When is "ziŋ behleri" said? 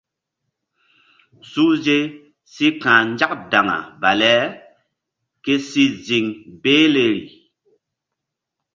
6.05-7.27